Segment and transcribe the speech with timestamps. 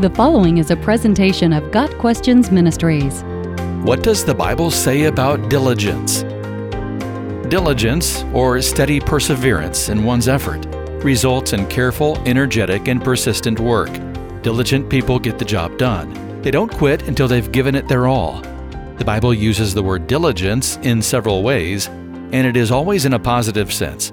[0.00, 3.22] The following is a presentation of Got Questions Ministries.
[3.84, 6.24] What does the Bible say about diligence?
[7.48, 10.66] Diligence, or steady perseverance in one's effort,
[11.04, 13.88] results in careful, energetic, and persistent work.
[14.42, 16.42] Diligent people get the job done.
[16.42, 18.40] They don't quit until they've given it their all.
[18.98, 23.20] The Bible uses the word diligence in several ways, and it is always in a
[23.20, 24.10] positive sense.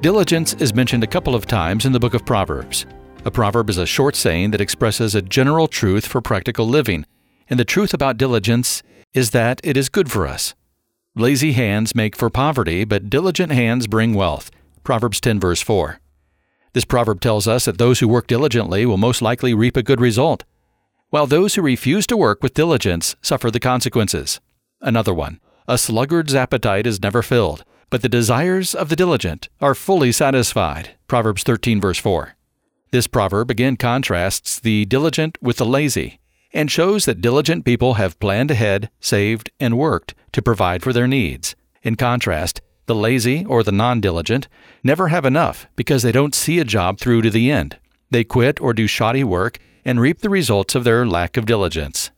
[0.00, 2.84] Diligence is mentioned a couple of times in the book of Proverbs.
[3.28, 7.04] A proverb is a short saying that expresses a general truth for practical living,
[7.50, 8.82] and the truth about diligence
[9.12, 10.54] is that it is good for us.
[11.14, 14.50] Lazy hands make for poverty, but diligent hands bring wealth.
[14.82, 16.00] Proverbs 10, verse 4.
[16.72, 20.00] This proverb tells us that those who work diligently will most likely reap a good
[20.00, 20.44] result,
[21.10, 24.40] while those who refuse to work with diligence suffer the consequences.
[24.80, 25.38] Another one
[25.68, 30.96] A sluggard's appetite is never filled, but the desires of the diligent are fully satisfied.
[31.08, 32.37] Proverbs 13, verse 4.
[32.90, 36.20] This proverb again contrasts the diligent with the lazy
[36.54, 41.06] and shows that diligent people have planned ahead, saved, and worked to provide for their
[41.06, 41.54] needs.
[41.82, 44.48] In contrast, the lazy or the non diligent
[44.82, 47.76] never have enough because they don't see a job through to the end.
[48.10, 52.10] They quit or do shoddy work and reap the results of their lack of diligence.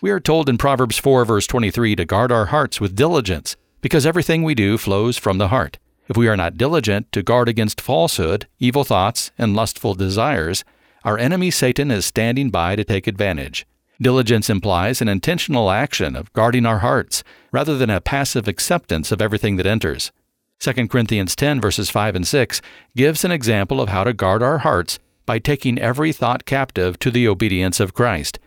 [0.00, 4.06] We are told in Proverbs 4, verse 23, to guard our hearts with diligence, because
[4.06, 5.78] everything we do flows from the heart.
[6.08, 10.64] If we are not diligent to guard against falsehood, evil thoughts, and lustful desires,
[11.04, 13.66] our enemy Satan is standing by to take advantage.
[14.00, 19.22] Diligence implies an intentional action of guarding our hearts, rather than a passive acceptance of
[19.22, 20.12] everything that enters.
[20.60, 22.62] 2 Corinthians 10 verses 5 and 6
[22.94, 27.10] gives an example of how to guard our hearts by taking every thought captive to
[27.10, 28.38] the obedience of Christ.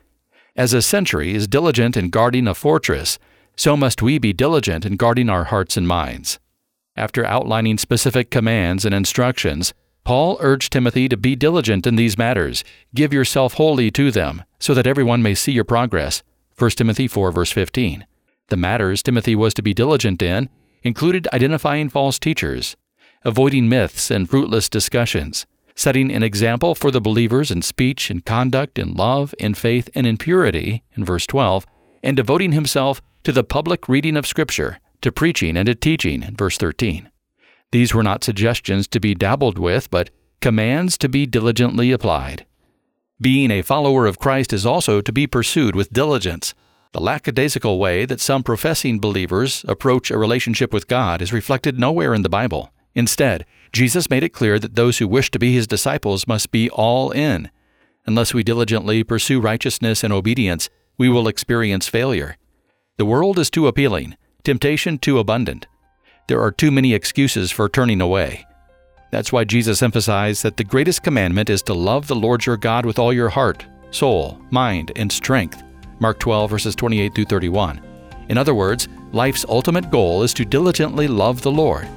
[0.56, 3.20] As a sentry is diligent in guarding a fortress,
[3.56, 6.40] so must we be diligent in guarding our hearts and minds.
[7.00, 12.62] After outlining specific commands and instructions, Paul urged Timothy to be diligent in these matters.
[12.94, 16.24] Give yourself wholly to them, so that everyone may see your progress.
[16.58, 18.06] 1 Timothy 4 verse 15.
[18.50, 20.50] The matters Timothy was to be diligent in
[20.84, 22.76] included identifying false teachers,
[23.24, 25.46] avoiding myths and fruitless discussions,
[25.76, 30.06] setting an example for the believers in speech and conduct, in love, in faith, and
[30.06, 31.66] in purity, in verse 12,
[32.04, 36.36] and devoting himself to the public reading of Scripture, to preaching and to teaching in
[36.36, 37.10] verse 13.
[37.72, 40.10] These were not suggestions to be dabbled with, but
[40.42, 42.46] commands to be diligently applied.
[43.22, 46.54] Being a follower of Christ is also to be pursued with diligence.
[46.94, 52.14] The lackadaisical way that some professing believers approach a relationship with God is reflected nowhere
[52.14, 52.72] in the Bible.
[52.96, 56.70] Instead, Jesus made it clear that those who wish to be his disciples must be
[56.70, 57.52] all in.
[58.06, 62.38] Unless we diligently pursue righteousness and obedience, we will experience failure.
[62.98, 65.68] The world is too appealing, temptation too abundant.
[66.28, 68.46] There are too many excuses for turning away.
[69.12, 72.86] That's why Jesus emphasized that the greatest commandment is to love the Lord your God
[72.86, 75.64] with all your heart, soul, mind, and strength.
[76.00, 77.82] Mark 12, verses 28 through 31.
[78.30, 81.88] In other words, life's ultimate goal is to diligently love the Lord.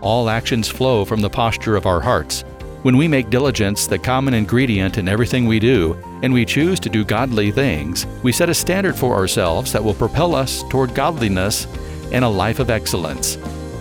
[0.00, 2.42] All actions flow from the posture of our hearts.
[2.82, 6.88] When we make diligence the common ingredient in everything we do, and we choose to
[6.88, 11.66] do godly things, we set a standard for ourselves that will propel us toward godliness
[12.10, 13.36] and a life of excellence.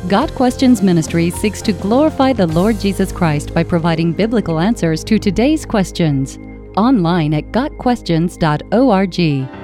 [0.08, 5.20] Got Questions Ministry seeks to glorify the Lord Jesus Christ by providing biblical answers to
[5.20, 6.40] today's questions.
[6.76, 9.61] Online at GotQuestions.org.